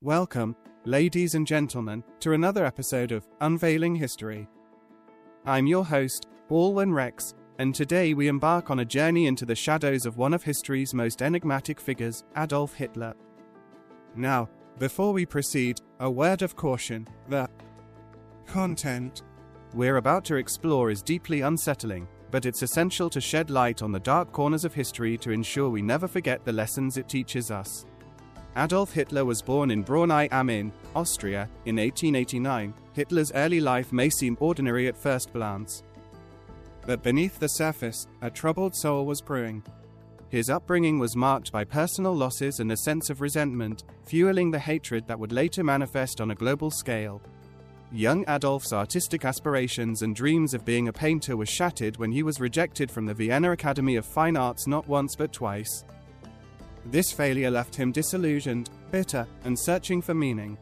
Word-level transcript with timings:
Welcome, 0.00 0.54
ladies 0.84 1.34
and 1.34 1.44
gentlemen, 1.44 2.04
to 2.20 2.32
another 2.32 2.64
episode 2.64 3.10
of 3.10 3.26
Unveiling 3.40 3.96
History. 3.96 4.46
I'm 5.44 5.66
your 5.66 5.84
host, 5.84 6.28
Alwyn 6.48 6.92
Rex, 6.92 7.34
and 7.58 7.74
today 7.74 8.14
we 8.14 8.28
embark 8.28 8.70
on 8.70 8.78
a 8.78 8.84
journey 8.84 9.26
into 9.26 9.44
the 9.44 9.56
shadows 9.56 10.06
of 10.06 10.16
one 10.16 10.34
of 10.34 10.44
history's 10.44 10.94
most 10.94 11.20
enigmatic 11.20 11.80
figures, 11.80 12.22
Adolf 12.36 12.74
Hitler. 12.74 13.12
Now, 14.14 14.48
before 14.78 15.12
we 15.12 15.26
proceed, 15.26 15.80
a 15.98 16.08
word 16.08 16.42
of 16.42 16.54
caution 16.54 17.08
the 17.28 17.50
content 18.46 19.24
we're 19.74 19.96
about 19.96 20.24
to 20.26 20.36
explore 20.36 20.92
is 20.92 21.02
deeply 21.02 21.40
unsettling, 21.40 22.06
but 22.30 22.46
it's 22.46 22.62
essential 22.62 23.10
to 23.10 23.20
shed 23.20 23.50
light 23.50 23.82
on 23.82 23.90
the 23.90 23.98
dark 23.98 24.30
corners 24.30 24.64
of 24.64 24.74
history 24.74 25.18
to 25.18 25.32
ensure 25.32 25.68
we 25.68 25.82
never 25.82 26.06
forget 26.06 26.44
the 26.44 26.52
lessons 26.52 26.98
it 26.98 27.08
teaches 27.08 27.50
us. 27.50 27.84
Adolf 28.56 28.92
Hitler 28.92 29.24
was 29.24 29.42
born 29.42 29.70
in 29.70 29.84
Braunau 29.84 30.28
am 30.32 30.50
Inn, 30.50 30.72
Austria, 30.96 31.48
in 31.66 31.76
1889. 31.76 32.74
Hitler's 32.92 33.32
early 33.32 33.60
life 33.60 33.92
may 33.92 34.10
seem 34.10 34.36
ordinary 34.40 34.88
at 34.88 34.96
first 34.96 35.32
glance. 35.32 35.82
But 36.86 37.02
beneath 37.02 37.38
the 37.38 37.48
surface, 37.48 38.06
a 38.22 38.30
troubled 38.30 38.74
soul 38.74 39.06
was 39.06 39.20
brewing. 39.20 39.62
His 40.30 40.50
upbringing 40.50 40.98
was 40.98 41.16
marked 41.16 41.52
by 41.52 41.64
personal 41.64 42.14
losses 42.14 42.60
and 42.60 42.72
a 42.72 42.76
sense 42.76 43.10
of 43.10 43.20
resentment, 43.20 43.84
fueling 44.06 44.50
the 44.50 44.58
hatred 44.58 45.06
that 45.06 45.18
would 45.18 45.32
later 45.32 45.62
manifest 45.62 46.20
on 46.20 46.30
a 46.30 46.34
global 46.34 46.70
scale. 46.70 47.22
Young 47.90 48.24
Adolf's 48.28 48.74
artistic 48.74 49.24
aspirations 49.24 50.02
and 50.02 50.14
dreams 50.14 50.52
of 50.52 50.66
being 50.66 50.88
a 50.88 50.92
painter 50.92 51.36
were 51.36 51.46
shattered 51.46 51.96
when 51.96 52.12
he 52.12 52.22
was 52.22 52.40
rejected 52.40 52.90
from 52.90 53.06
the 53.06 53.14
Vienna 53.14 53.52
Academy 53.52 53.96
of 53.96 54.04
Fine 54.04 54.36
Arts 54.36 54.66
not 54.66 54.86
once 54.86 55.16
but 55.16 55.32
twice. 55.32 55.84
This 56.90 57.12
failure 57.12 57.50
left 57.50 57.74
him 57.76 57.92
disillusioned, 57.92 58.70
bitter, 58.90 59.26
and 59.44 59.58
searching 59.58 60.00
for 60.00 60.14
meaning. 60.14 60.56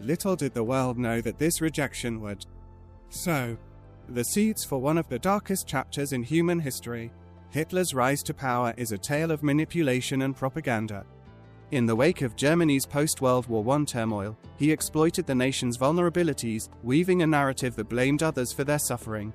Little 0.00 0.34
did 0.34 0.54
the 0.54 0.64
world 0.64 0.98
know 0.98 1.20
that 1.20 1.38
this 1.38 1.60
rejection 1.60 2.20
would 2.20 2.44
sow 3.10 3.56
the 4.08 4.24
seeds 4.24 4.64
for 4.64 4.78
one 4.78 4.98
of 4.98 5.08
the 5.08 5.18
darkest 5.18 5.68
chapters 5.68 6.12
in 6.12 6.22
human 6.22 6.58
history. 6.58 7.12
Hitler's 7.50 7.94
rise 7.94 8.22
to 8.24 8.34
power 8.34 8.74
is 8.76 8.90
a 8.90 8.98
tale 8.98 9.30
of 9.30 9.42
manipulation 9.42 10.22
and 10.22 10.36
propaganda. 10.36 11.04
In 11.70 11.86
the 11.86 11.94
wake 11.94 12.22
of 12.22 12.34
Germany's 12.34 12.84
post 12.86 13.20
World 13.20 13.46
War 13.46 13.64
I 13.76 13.84
turmoil, 13.84 14.36
he 14.56 14.72
exploited 14.72 15.26
the 15.26 15.34
nation's 15.34 15.78
vulnerabilities, 15.78 16.68
weaving 16.82 17.22
a 17.22 17.26
narrative 17.26 17.76
that 17.76 17.88
blamed 17.88 18.24
others 18.24 18.52
for 18.52 18.64
their 18.64 18.80
suffering. 18.80 19.32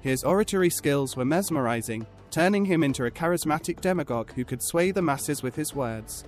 His 0.00 0.22
oratory 0.22 0.70
skills 0.70 1.16
were 1.16 1.24
mesmerizing, 1.24 2.06
turning 2.34 2.64
him 2.64 2.82
into 2.82 3.04
a 3.04 3.10
charismatic 3.12 3.80
demagogue 3.80 4.32
who 4.32 4.44
could 4.44 4.60
sway 4.60 4.90
the 4.90 5.00
masses 5.00 5.40
with 5.40 5.54
his 5.54 5.72
words. 5.72 6.24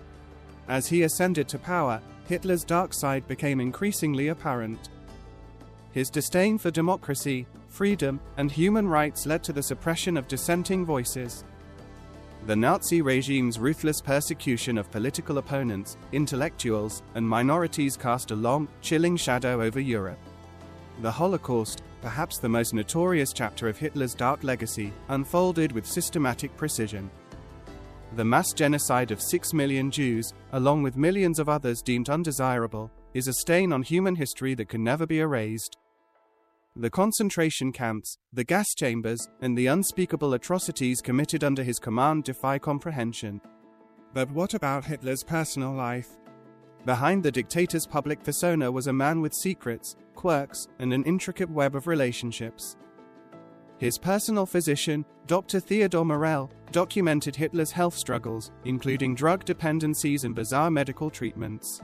As 0.69 0.87
he 0.87 1.03
ascended 1.03 1.49
to 1.49 1.59
power, 1.59 2.01
Hitler's 2.29 2.63
dark 2.63 2.95
side 2.95 3.27
became 3.27 3.61
increasingly 3.61 4.29
apparent. 4.29 4.89
His 5.91 6.09
disdain 6.09 6.59
for 6.59 6.71
democracy, 6.71 7.45
freedom, 7.67 8.21
and 8.37 8.53
human 8.53 8.87
rights 8.87 9.27
led 9.27 9.43
to 9.43 9.53
the 9.53 9.65
suppression 9.65 10.17
of 10.17 10.29
dissenting 10.29 10.87
voices. 10.87 11.43
The 12.47 12.55
Nazi 12.55 13.03
regime's 13.03 13.59
ruthless 13.59 14.01
persecution 14.01 14.79
of 14.79 14.89
political 14.93 15.39
opponents, 15.39 15.97
intellectuals, 16.13 17.03
and 17.17 17.29
minorities 17.29 17.97
cast 17.97 18.31
a 18.31 18.37
long, 18.37 18.69
chilling 18.81 19.17
shadow 19.17 19.61
over 19.61 19.81
Europe. 19.81 20.21
The 21.03 21.11
Holocaust, 21.11 21.83
perhaps 22.01 22.39
the 22.39 22.49
most 22.49 22.73
notorious 22.73 23.33
chapter 23.35 23.69
of 23.69 23.77
Hitler's 23.77 24.15
dark 24.15 24.43
legacy, 24.43 24.93
unfolded 25.09 25.73
with 25.73 25.87
systematic 25.87 26.57
precision. 26.57 27.11
The 28.15 28.25
mass 28.25 28.53
genocide 28.55 29.11
of 29.11 29.21
six 29.21 29.53
million 29.53 29.91
Jews, 29.91 30.33
along 30.53 30.83
with 30.83 30.97
millions 30.97 31.39
of 31.39 31.51
others 31.51 31.83
deemed 31.83 32.09
undesirable, 32.09 32.91
is 33.13 33.29
a 33.29 33.35
stain 33.35 33.73
on 33.73 33.83
human 33.83 34.17
history 34.17 34.55
that 34.55 34.71
can 34.71 34.83
never 34.83 35.07
be 35.07 35.21
erased. 35.21 35.77
The 36.77 36.91
concentration 36.91 37.73
camps, 37.73 38.17
the 38.33 38.45
gas 38.45 38.67
chambers, 38.75 39.29
and 39.43 39.57
the 39.57 39.67
unspeakable 39.67 40.33
atrocities 40.33 41.03
committed 41.03 41.45
under 41.45 41.63
his 41.63 41.79
command 41.79 42.25
defy 42.25 42.59
comprehension. 42.59 43.41
But 44.15 44.31
what 44.31 44.55
about 44.55 44.87
Hitler's 44.87 45.23
personal 45.23 45.73
life? 45.73 46.09
Behind 46.87 47.21
the 47.21 47.33
dictator's 47.33 47.85
public 47.85 48.23
persona 48.23 48.71
was 48.71 48.87
a 48.87 48.93
man 48.93 49.21
with 49.21 49.35
secrets, 49.35 49.97
quirks, 50.15 50.69
and 50.79 50.95
an 50.95 51.03
intricate 51.03 51.51
web 51.51 51.75
of 51.75 51.89
relationships. 51.89 52.77
His 53.79 53.99
personal 53.99 54.47
physician, 54.47 55.05
Dr. 55.27 55.59
Theodor 55.59 56.05
Morell, 56.05 56.49
documented 56.71 57.35
Hitler's 57.35 57.73
health 57.73 57.95
struggles, 57.99 58.53
including 58.65 59.17
drug 59.17 59.45
dependencies 59.45 60.23
and 60.23 60.33
bizarre 60.33 60.71
medical 60.71 61.11
treatments. 61.11 61.81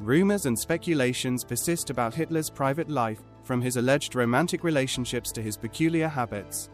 Rumors 0.00 0.44
and 0.44 0.58
speculations 0.58 1.42
persist 1.42 1.88
about 1.88 2.14
Hitler's 2.14 2.50
private 2.50 2.90
life, 2.90 3.22
from 3.42 3.62
his 3.62 3.78
alleged 3.78 4.14
romantic 4.14 4.64
relationships 4.64 5.32
to 5.32 5.40
his 5.40 5.56
peculiar 5.56 6.08
habits. 6.08 6.68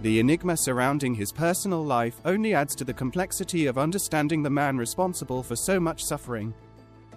The 0.00 0.20
enigma 0.20 0.56
surrounding 0.56 1.14
his 1.14 1.32
personal 1.32 1.82
life 1.82 2.20
only 2.26 2.52
adds 2.52 2.74
to 2.76 2.84
the 2.84 2.92
complexity 2.92 3.66
of 3.66 3.78
understanding 3.78 4.42
the 4.42 4.50
man 4.50 4.76
responsible 4.76 5.42
for 5.42 5.56
so 5.56 5.80
much 5.80 6.04
suffering. 6.04 6.52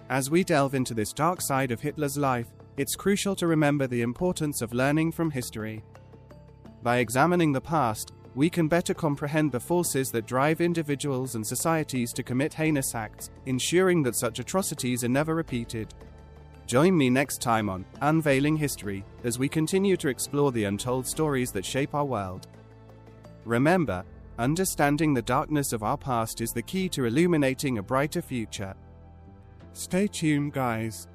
As 0.09 0.29
we 0.29 0.43
delve 0.45 0.75
into 0.75 0.93
this 0.93 1.11
dark 1.11 1.41
side 1.41 1.71
of 1.71 1.81
Hitler's 1.81 2.17
life, 2.17 2.47
it's 2.77 2.95
crucial 2.95 3.35
to 3.35 3.47
remember 3.47 3.85
the 3.85 4.01
importance 4.01 4.61
of 4.61 4.73
learning 4.73 5.11
from 5.11 5.29
history. 5.29 5.83
By 6.81 6.99
examining 6.99 7.51
the 7.51 7.59
past, 7.59 8.13
we 8.33 8.49
can 8.49 8.69
better 8.69 8.93
comprehend 8.93 9.51
the 9.51 9.59
forces 9.59 10.11
that 10.11 10.25
drive 10.25 10.61
individuals 10.61 11.35
and 11.35 11.45
societies 11.45 12.13
to 12.13 12.23
commit 12.23 12.53
heinous 12.53 12.95
acts, 12.95 13.29
ensuring 13.45 14.03
that 14.03 14.15
such 14.15 14.39
atrocities 14.39 15.03
are 15.03 15.09
never 15.09 15.35
repeated. 15.35 15.93
Join 16.65 16.95
me 16.95 17.09
next 17.09 17.41
time 17.41 17.67
on 17.67 17.83
Unveiling 18.01 18.55
History 18.55 19.03
as 19.25 19.37
we 19.37 19.49
continue 19.49 19.97
to 19.97 20.07
explore 20.07 20.53
the 20.53 20.63
untold 20.63 21.05
stories 21.05 21.51
that 21.51 21.65
shape 21.65 21.93
our 21.93 22.05
world. 22.05 22.47
Remember, 23.49 24.05
understanding 24.37 25.11
the 25.11 25.23
darkness 25.23 25.73
of 25.73 25.81
our 25.81 25.97
past 25.97 26.39
is 26.39 26.53
the 26.53 26.61
key 26.61 26.87
to 26.89 27.05
illuminating 27.05 27.79
a 27.79 27.83
brighter 27.83 28.21
future. 28.21 28.75
Stay 29.73 30.05
tuned, 30.05 30.53
guys. 30.53 31.07